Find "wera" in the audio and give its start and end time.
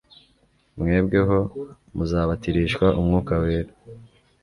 3.43-3.71